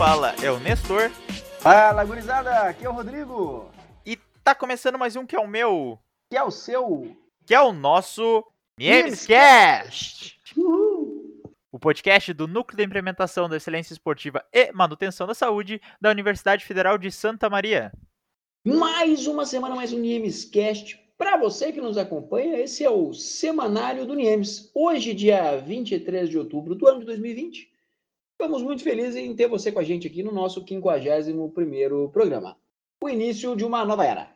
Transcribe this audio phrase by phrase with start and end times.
[0.00, 1.10] fala é o Nestor.
[1.60, 3.70] Fala, gurizada, aqui é o Rodrigo.
[4.06, 5.98] E tá começando mais um que é o meu,
[6.30, 7.14] Que é o seu.
[7.44, 8.42] que é o nosso
[8.78, 10.40] Niemescast.
[11.70, 16.64] O podcast do Núcleo de Implementação da Excelência Esportiva e Manutenção da Saúde da Universidade
[16.64, 17.92] Federal de Santa Maria.
[18.64, 20.98] Mais uma semana, mais um Niemescast.
[21.18, 24.70] Para você que nos acompanha, esse é o Semanário do Niemes.
[24.74, 27.69] Hoje, dia 23 de outubro do ano de 2020.
[28.40, 32.56] Estamos muito felizes em ter você com a gente aqui no nosso 51º programa.
[33.04, 34.34] O início de uma nova era.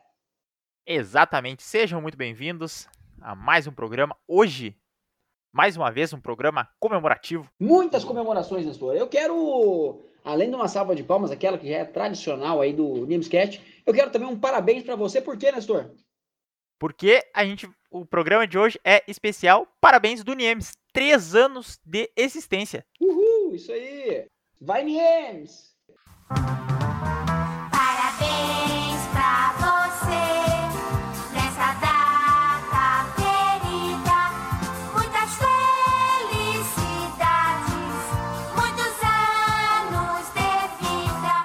[0.85, 2.87] Exatamente, sejam muito bem-vindos
[3.19, 4.15] a mais um programa.
[4.27, 4.77] Hoje,
[5.51, 7.49] mais uma vez, um programa comemorativo.
[7.59, 8.93] Muitas comemorações, Nestor.
[8.93, 13.07] Eu quero, além de uma salva de palmas, aquela que já é tradicional aí do
[13.07, 15.19] Niemescast, eu quero também um parabéns para você.
[15.19, 15.89] Por quê, Nestor?
[16.77, 19.67] Porque a gente, o programa de hoje é especial.
[19.81, 22.85] Parabéns do Niemes, três anos de existência.
[23.01, 23.14] Uhul,
[23.55, 24.25] isso aí.
[24.59, 25.73] Vai, Niemes!
[27.71, 30.23] Parabéns pra você
[31.33, 34.19] nessa data querida.
[34.93, 35.31] Muitas
[36.35, 37.03] felicidades,
[38.55, 41.35] muitos anos de vida.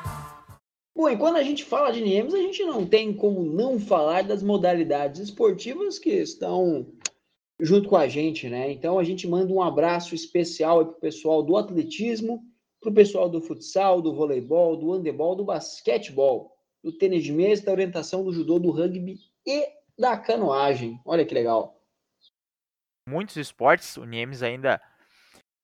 [0.96, 4.22] Bom, e quando a gente fala de Niemes, a gente não tem como não falar
[4.22, 6.86] das modalidades esportivas que estão
[7.60, 8.70] junto com a gente, né?
[8.70, 12.42] Então a gente manda um abraço especial para o pessoal do atletismo,
[12.80, 17.64] para o pessoal do futsal, do voleibol, do handebol, do basquetebol, do tênis de mesa,
[17.64, 20.98] da orientação do judô, do rugby e da canoagem.
[21.04, 21.78] Olha que legal.
[23.06, 24.80] Muitos esportes, o Niemes ainda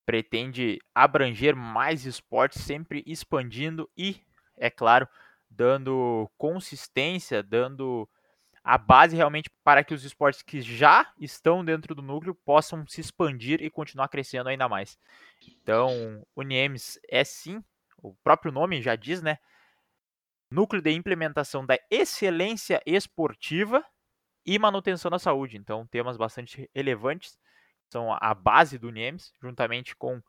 [0.04, 4.16] pretende abranger mais esportes, sempre expandindo e,
[4.56, 5.08] é claro,
[5.50, 8.08] dando consistência, dando
[8.66, 13.00] a base realmente para que os esportes que já estão dentro do núcleo possam se
[13.00, 14.98] expandir e continuar crescendo ainda mais.
[15.62, 17.62] Então, o Niemes é sim,
[17.96, 19.38] o próprio nome já diz, né?
[20.50, 23.84] Núcleo de implementação da excelência esportiva
[24.44, 25.56] e manutenção da saúde.
[25.56, 27.38] Então, temas bastante relevantes
[27.88, 30.20] são a base do Niemes, juntamente com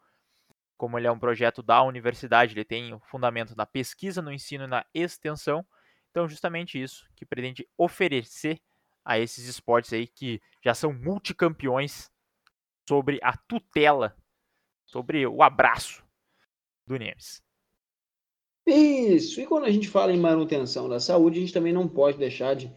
[0.77, 4.65] como ele é um projeto da universidade, ele tem o fundamento na pesquisa, no ensino
[4.65, 5.65] e na extensão.
[6.11, 8.59] Então, justamente isso que pretende oferecer
[9.05, 12.11] a esses esportes aí que já são multicampeões
[12.87, 14.15] sobre a tutela,
[14.85, 16.03] sobre o abraço
[16.85, 17.41] do Niemes.
[18.65, 19.39] Isso.
[19.39, 22.53] E quando a gente fala em manutenção da saúde, a gente também não pode deixar
[22.53, 22.69] de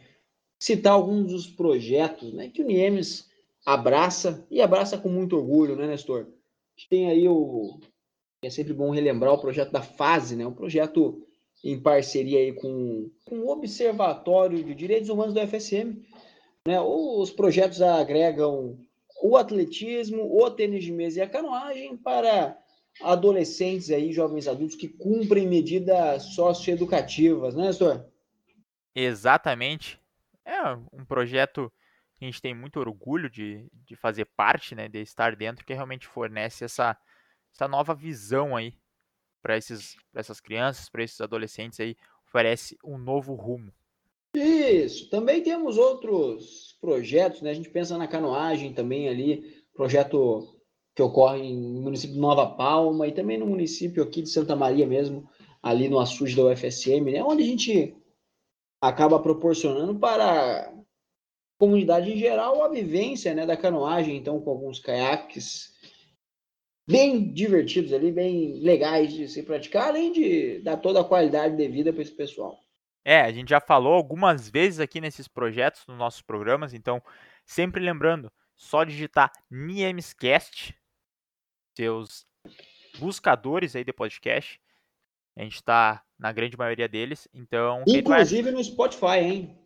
[0.58, 3.28] citar alguns dos projetos né, que o Niemes
[3.66, 6.20] abraça e abraça com muito orgulho, né, Nestor?
[6.20, 7.80] A gente tem aí o.
[8.42, 10.46] É sempre bom relembrar o projeto da FASE, né?
[10.46, 11.26] Um projeto
[11.62, 16.02] em parceria aí com, com o Observatório de Direitos Humanos do FSM.
[16.66, 16.80] Né?
[16.80, 18.78] Os projetos agregam
[19.22, 22.58] o atletismo, o tênis de mesa e a canoagem para
[23.02, 28.04] adolescentes aí, jovens adultos que cumprem medidas socioeducativas, né, Nestor?
[28.94, 29.98] Exatamente.
[30.44, 31.72] É um projeto
[32.18, 35.72] que a gente tem muito orgulho de, de fazer parte, né, de estar dentro, que
[35.72, 36.96] realmente fornece essa,
[37.54, 38.74] essa nova visão aí
[39.42, 41.96] para essas crianças, para esses adolescentes aí,
[42.26, 43.72] oferece um novo rumo.
[44.34, 45.10] Isso.
[45.10, 47.50] Também temos outros projetos, né?
[47.50, 50.56] A gente pensa na canoagem também ali, projeto
[50.94, 54.86] que ocorre no município de Nova Palma e também no município aqui de Santa Maria
[54.86, 55.28] mesmo,
[55.62, 57.22] ali no açude da UFSM, né?
[57.22, 57.96] Onde a gente
[58.80, 60.72] acaba proporcionando para a
[61.58, 65.74] comunidade em geral a vivência, né, da canoagem, então com alguns caiaques
[66.90, 71.92] bem divertidos ali, bem legais de se praticar, além de dar toda a qualidade devida
[71.92, 72.58] para esse pessoal.
[73.04, 77.02] É, a gente já falou algumas vezes aqui nesses projetos, nos nossos programas, então,
[77.44, 80.76] sempre lembrando, só digitar Niemescast,
[81.76, 82.26] seus
[82.98, 84.60] buscadores aí de podcast.
[85.36, 87.84] A gente está na grande maioria deles, então...
[87.86, 89.58] vai- Inclusive no Spotify, hein?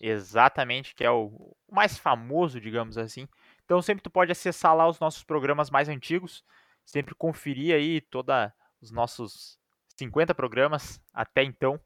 [0.00, 3.26] Exatamente, que é o o mais famoso, digamos assim.
[3.64, 6.44] Então sempre tu pode acessar lá os nossos programas mais antigos,
[6.92, 9.58] sempre conferir aí toda os nossos
[9.96, 11.80] 50 programas até então,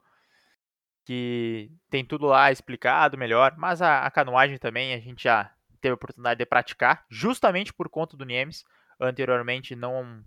[1.05, 5.93] que tem tudo lá explicado melhor, mas a, a canoagem também a gente já teve
[5.93, 8.65] a oportunidade de praticar, justamente por conta do Niemes.
[8.99, 10.25] Anteriormente não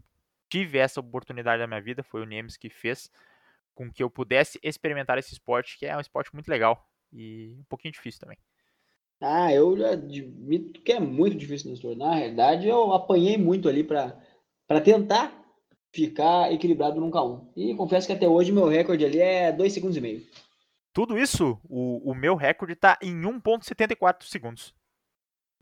[0.48, 3.12] tive essa oportunidade na minha vida, foi o Niemes que fez
[3.76, 7.64] com que eu pudesse experimentar esse esporte, que é um esporte muito legal e um
[7.64, 8.38] pouquinho difícil também.
[9.20, 11.98] Ah, eu admito que é muito difícil Nestor.
[11.98, 14.18] Na realidade, eu apanhei muito ali para
[14.70, 15.34] para tentar
[15.92, 17.52] ficar equilibrado num K1.
[17.58, 20.28] E confesso que até hoje meu recorde ali é 2 segundos e meio.
[20.94, 24.76] Tudo isso, o, o meu recorde tá em 1.74 segundos.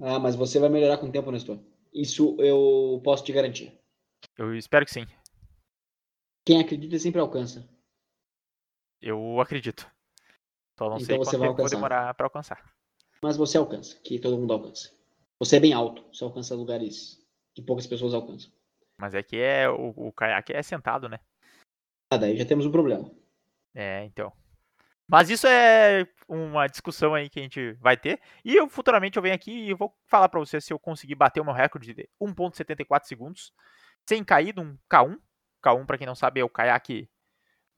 [0.01, 1.57] Ah, mas você vai melhorar com o tempo, Nestor.
[1.94, 3.74] Isso eu posso te garantir.
[4.38, 5.07] Eu espero que sim.
[6.45, 7.65] Quem acredita sempre alcança.
[9.01, 9.89] Eu acredito.
[10.77, 11.75] Só não Então sei você quanto vai tempo alcançar.
[11.77, 12.74] demorar pra alcançar.
[13.24, 14.92] Mas você alcança, que todo mundo alcança.
[15.39, 17.25] Você é bem alto, você alcança lugares
[17.56, 18.51] que poucas pessoas alcançam.
[18.97, 21.19] Mas é que é, o, o caiaque é sentado, né?
[22.09, 23.11] Ah, daí já temos um problema.
[23.75, 24.33] É, então.
[25.07, 28.19] Mas isso é uma discussão aí que a gente vai ter.
[28.44, 31.39] E eu futuramente eu venho aqui e vou falar pra você se eu conseguir bater
[31.39, 33.53] o meu recorde de 1.74 segundos
[34.05, 35.17] sem cair num K1.
[35.63, 37.09] K1, pra quem não sabe, é o caiaque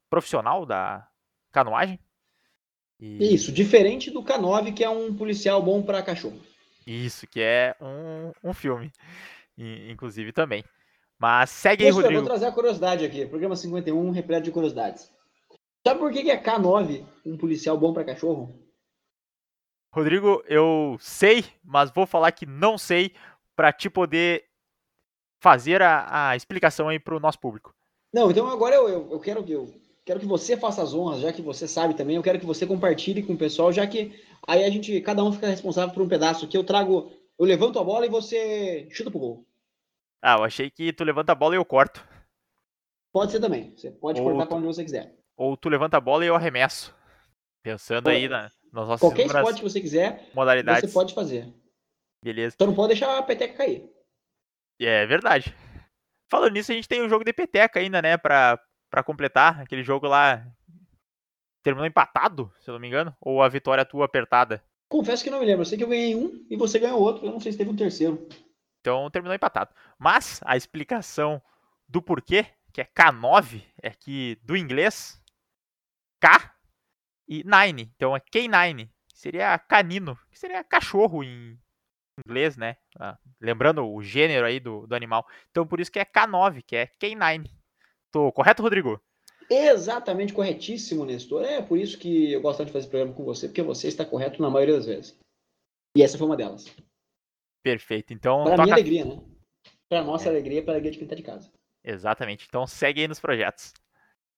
[0.08, 1.06] profissional da
[1.52, 2.00] canoagem.
[2.98, 6.40] E Isso, diferente do K9, que é um policial bom pra cachorro.
[6.86, 8.92] isso, que é um, um filme,
[9.56, 10.64] inclusive também.
[11.20, 12.26] Mas segue aí, Professor, eu vou Rodrigo.
[12.26, 13.26] trazer a curiosidade aqui.
[13.26, 15.12] Programa 51, repleto de curiosidades.
[15.86, 18.58] Sabe por que que é K9 um policial bom pra cachorro?
[19.94, 23.12] Rodrigo, eu sei, mas vou falar que não sei
[23.54, 24.44] pra te poder
[25.42, 27.74] fazer a, a explicação aí pro nosso público.
[28.14, 29.68] Não, então agora eu, eu, eu quero que eu
[30.06, 32.16] quero que você faça as honras, já que você sabe também.
[32.16, 35.32] Eu quero que você compartilhe com o pessoal, já que aí a gente, cada um
[35.32, 36.48] fica responsável por um pedaço.
[36.48, 39.49] Que eu trago, eu levanto a bola e você chuta pro gol.
[40.22, 42.06] Ah, eu achei que tu levanta a bola e eu corto.
[43.12, 43.74] Pode ser também.
[43.76, 45.16] Você pode Ou cortar pra onde você quiser.
[45.36, 46.94] Ou tu levanta a bola e eu arremesso.
[47.62, 50.88] Pensando aí na, nas nossas Qualquer esporte que você quiser, modalidades.
[50.88, 51.52] você pode fazer.
[52.22, 52.56] Beleza.
[52.58, 53.90] Só não pode deixar a peteca cair.
[54.80, 55.54] É verdade.
[56.30, 58.16] Falando nisso, a gente tem um jogo de peteca ainda, né?
[58.16, 58.58] Pra,
[58.90, 59.60] pra completar.
[59.60, 60.46] Aquele jogo lá.
[61.62, 63.14] Terminou empatado, se eu não me engano.
[63.20, 64.62] Ou a vitória tua apertada.
[64.88, 65.62] Confesso que não me lembro.
[65.62, 67.26] Eu sei que eu ganhei um e você ganhou outro.
[67.26, 68.28] Eu não sei se teve um terceiro.
[68.80, 69.74] Então terminou empatado.
[69.98, 71.40] Mas a explicação
[71.88, 75.20] do porquê, que é K9, é que do inglês
[76.20, 76.54] K
[77.28, 77.92] e nine.
[77.94, 78.88] Então é K9.
[79.14, 81.58] Seria canino, que seria cachorro em
[82.26, 82.76] inglês, né?
[82.98, 85.26] Ah, lembrando o gênero aí do, do animal.
[85.50, 87.50] Então por isso que é K9, que é K9.
[88.10, 89.00] Tô correto, Rodrigo?
[89.50, 91.44] Exatamente corretíssimo, Nestor.
[91.44, 94.40] É por isso que eu gosto de fazer programa com você, porque você está correto
[94.40, 95.18] na maioria das vezes.
[95.96, 96.72] E essa foi uma delas.
[97.62, 98.12] Perfeito.
[98.12, 98.62] Então Para toca...
[98.64, 99.20] minha alegria, né?
[99.88, 100.28] Para nossa É.
[100.30, 101.50] alegria, para a alegria de quem está de casa.
[101.84, 102.46] Exatamente.
[102.48, 103.72] Então segue aí nos projetos.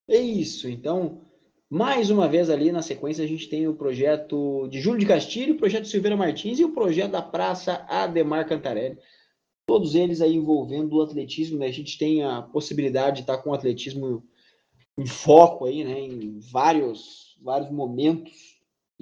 [0.09, 0.69] É isso.
[0.69, 1.23] Então,
[1.71, 5.55] mais uma vez ali na sequência, a gente tem o projeto de Júlio de Castilho,
[5.55, 8.99] o projeto Silveira Martins e o projeto da Praça Ademar Cantarelli.
[9.67, 11.67] Todos eles aí envolvendo o atletismo, né?
[11.67, 14.27] A gente tem a possibilidade de estar com o atletismo
[14.99, 16.01] em foco aí, né?
[16.01, 18.52] Em vários, vários momentos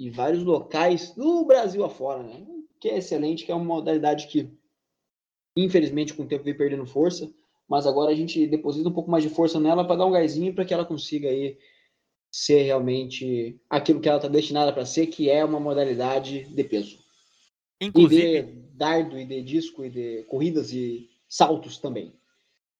[0.01, 2.43] e vários locais no Brasil afora, né?
[2.79, 4.51] Que é excelente, que é uma modalidade que,
[5.55, 7.31] infelizmente, com o tempo vem perdendo força,
[7.69, 10.55] mas agora a gente deposita um pouco mais de força nela para dar um gásinho
[10.55, 11.55] para que ela consiga aí
[12.31, 16.97] ser realmente aquilo que ela está destinada para ser, que é uma modalidade de peso.
[17.79, 22.11] E Inclusive, de dardo, e de disco, e de corridas e saltos também.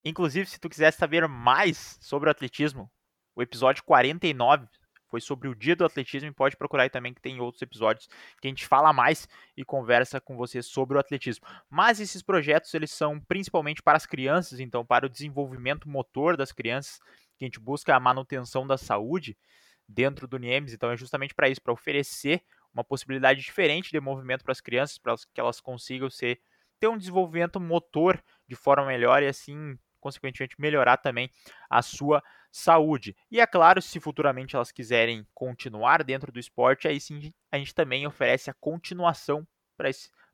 [0.03, 2.89] Inclusive, se tu quiser saber mais sobre o atletismo,
[3.35, 4.65] o episódio 49
[5.11, 8.07] foi sobre o dia do atletismo e pode procurar aí também que tem outros episódios
[8.39, 9.27] que a gente fala mais
[9.57, 11.45] e conversa com você sobre o atletismo.
[11.69, 16.53] Mas esses projetos eles são principalmente para as crianças, então para o desenvolvimento motor das
[16.53, 16.99] crianças,
[17.37, 19.37] que a gente busca a manutenção da saúde
[19.85, 22.41] dentro do NIEMS, então é justamente para isso, para oferecer
[22.73, 26.39] uma possibilidade diferente de movimento para as crianças, para que elas consigam ser
[26.79, 31.29] ter um desenvolvimento motor de forma melhor e assim consequentemente melhorar também
[31.69, 33.15] a sua saúde.
[33.31, 37.73] E é claro, se futuramente elas quiserem continuar dentro do esporte, aí sim a gente
[37.73, 39.47] também oferece a continuação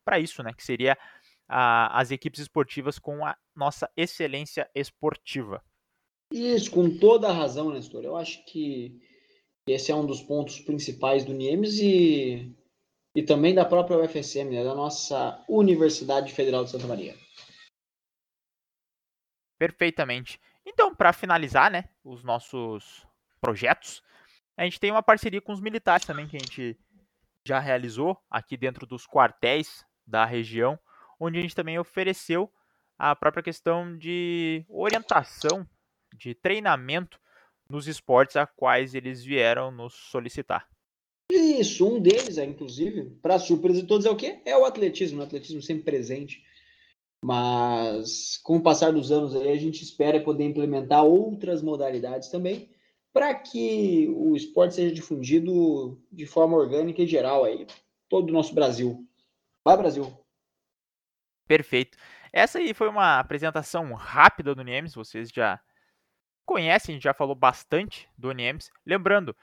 [0.04, 0.52] para isso, né?
[0.54, 0.98] Que seria
[1.48, 5.62] a, as equipes esportivas com a nossa excelência esportiva.
[6.32, 8.04] Isso, com toda a razão, Nestor.
[8.04, 9.00] Eu acho que
[9.68, 12.52] esse é um dos pontos principais do NIEMS e,
[13.16, 14.64] e também da própria UFSM, né?
[14.64, 17.16] da nossa Universidade Federal de Santa Maria.
[19.58, 20.40] Perfeitamente.
[20.66, 23.06] Então, para finalizar, né, os nossos
[23.40, 24.04] projetos,
[24.56, 26.78] a gente tem uma parceria com os militares também que a gente
[27.46, 30.78] já realizou aqui dentro dos quartéis da região,
[31.20, 32.52] onde a gente também ofereceu
[32.98, 35.68] a própria questão de orientação,
[36.14, 37.20] de treinamento
[37.70, 40.68] nos esportes a quais eles vieram nos solicitar.
[41.32, 44.40] Isso, um deles, é, inclusive, para surpresa de todos, é o quê?
[44.46, 46.44] É o atletismo, o atletismo sempre presente.
[47.24, 52.70] Mas com o passar dos anos aí, a gente espera poder implementar outras modalidades também,
[53.12, 57.66] para que o esporte seja difundido de forma orgânica e geral aí,
[58.08, 59.08] todo o nosso Brasil.
[59.66, 60.14] Vai, Brasil!
[61.48, 61.98] Perfeito.
[62.32, 65.60] Essa aí foi uma apresentação rápida do NIEMS, vocês já
[66.46, 68.70] conhecem, já falou bastante do NIEMS.
[68.86, 69.36] Lembrando,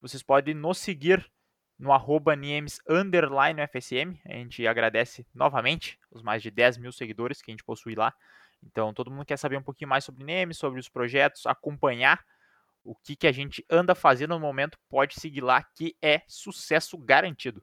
[0.00, 1.28] vocês podem nos seguir
[1.78, 4.20] no arroba NIEMS underline FSM.
[4.26, 8.12] A gente agradece novamente os mais de 10 mil seguidores que a gente possui lá.
[8.62, 12.24] Então, todo mundo quer saber um pouquinho mais sobre Nemes, sobre os projetos, acompanhar
[12.82, 16.96] o que, que a gente anda fazendo no momento, pode seguir lá que é sucesso
[16.96, 17.62] garantido.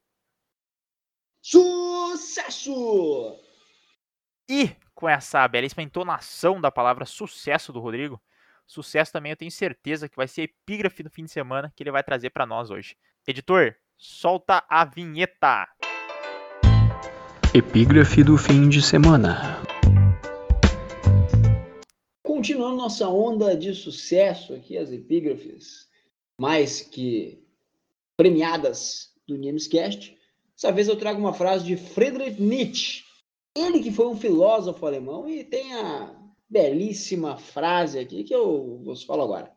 [1.41, 3.39] Sucesso!
[4.48, 8.22] E com essa belíssima entonação da palavra sucesso do Rodrigo,
[8.67, 11.84] sucesso também eu tenho certeza que vai ser a epígrafe do fim de semana que
[11.84, 12.95] ele vai trazer para nós hoje.
[13.27, 15.68] Editor, solta a vinheta.
[17.54, 19.62] Epígrafe do fim de semana.
[22.24, 25.88] Continuando nossa onda de sucesso aqui, as epígrafes
[26.40, 27.42] mais que
[28.18, 30.16] premiadas do Namescast,
[30.54, 33.04] dessa vez eu trago uma frase de Friedrich Nietzsche.
[33.58, 36.14] Ele que foi um filósofo alemão e tem a
[36.50, 39.52] belíssima frase aqui que eu vos falo agora.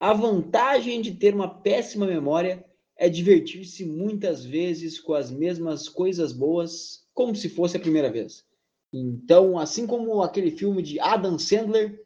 [0.00, 2.64] A vantagem de ter uma péssima memória
[2.96, 8.44] é divertir-se muitas vezes com as mesmas coisas boas, como se fosse a primeira vez.
[8.92, 12.04] Então, assim como aquele filme de Adam Sandler,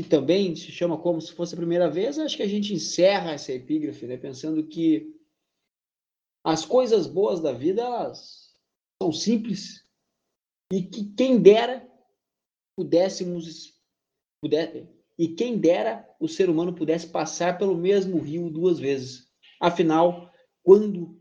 [0.00, 3.32] que também se chama Como se fosse a primeira vez, acho que a gente encerra
[3.32, 5.14] essa epígrafe, né, pensando que
[6.44, 8.54] as coisas boas da vida elas
[9.02, 9.84] são simples
[10.72, 11.86] e que quem dera
[12.76, 13.74] pudéssemos
[14.40, 19.27] puder, e quem dera o ser humano pudesse passar pelo mesmo rio duas vezes.
[19.60, 20.30] Afinal,
[20.62, 21.18] quando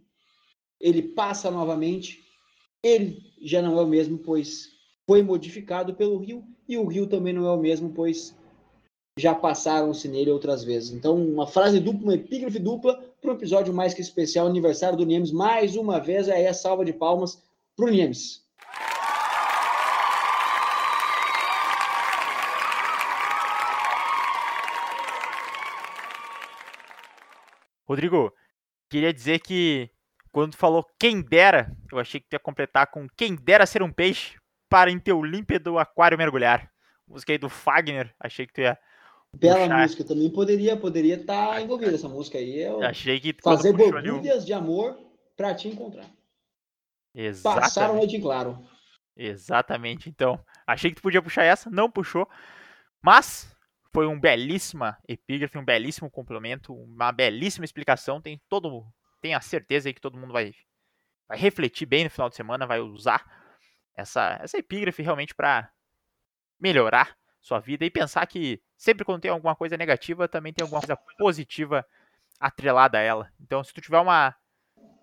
[0.80, 2.24] ele passa novamente,
[2.84, 4.70] ele já não é o mesmo, pois
[5.08, 8.36] foi modificado pelo rio, e o rio também não é o mesmo, pois
[9.18, 10.92] já passaram-se nele outras vezes.
[10.92, 15.06] Então, uma frase dupla, uma epígrafe dupla, para um episódio mais que especial, aniversário do
[15.06, 17.42] Niemes, mais uma vez, aí a salva de palmas
[17.76, 18.47] para o Niemes.
[27.88, 28.34] Rodrigo,
[28.90, 29.90] queria dizer que
[30.32, 33.82] quando tu falou quem dera, eu achei que tu ia completar com quem dera ser
[33.82, 34.36] um peixe
[34.70, 36.70] para em teu límpido aquário mergulhar.
[37.08, 38.78] Música aí do Fagner, achei que tu ia
[39.34, 39.82] Bela Puxar.
[39.82, 42.68] música, também poderia poderia estar envolvida essa música aí.
[42.70, 44.98] O- Achei que fazer borbulhas de amor
[45.36, 46.06] para te encontrar.
[46.06, 47.96] Passaram a Exatamente.
[47.98, 48.60] noite em claro.
[49.16, 50.10] Exatamente.
[50.10, 52.28] Então, achei que tu podia puxar essa, não puxou.
[53.02, 53.56] Mas
[53.94, 58.22] foi um belíssima epígrafe, um belíssimo complemento, uma belíssima explicação.
[58.22, 58.86] Tem todo,
[59.22, 60.54] tenho a certeza aí que todo mundo vai,
[61.28, 63.26] vai refletir bem no final de semana, vai usar
[63.96, 65.72] essa, essa epígrafe realmente para
[66.60, 70.82] melhorar sua vida e pensar que sempre quando tem alguma coisa negativa, também tem alguma
[70.82, 71.86] coisa positiva
[72.40, 73.32] atrelada a ela.
[73.40, 74.36] Então, se tu tiver uma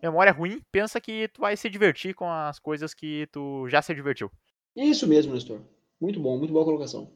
[0.03, 3.95] memória ruim, pensa que tu vai se divertir com as coisas que tu já se
[3.95, 4.31] divertiu.
[4.77, 5.61] Isso mesmo, Nestor.
[6.01, 7.11] Muito bom, muito boa colocação.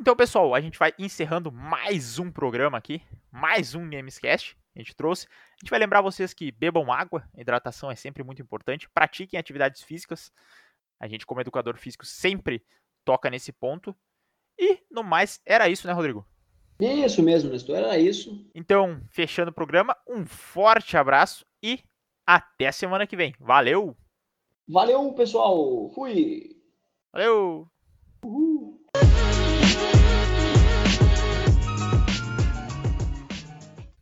[0.00, 3.02] Então, pessoal, a gente vai encerrando mais um programa aqui,
[3.32, 4.56] mais um Namescast.
[4.76, 5.26] A gente trouxe.
[5.26, 8.88] A gente vai lembrar vocês que bebam água, a hidratação é sempre muito importante.
[8.88, 10.30] Pratiquem atividades físicas.
[11.00, 12.64] A gente, como educador físico, sempre
[13.04, 13.92] toca nesse ponto.
[14.56, 16.24] E, no mais, era isso, né, Rodrigo?
[16.78, 17.74] Isso mesmo, Nestor.
[17.74, 18.48] Era isso.
[18.54, 21.82] Então, fechando o programa, um forte abraço e
[22.24, 23.34] até semana que vem.
[23.40, 23.96] Valeu!
[24.68, 25.90] Valeu, pessoal.
[25.90, 26.56] Fui.
[27.12, 27.68] Valeu!
[28.24, 28.78] Uhul.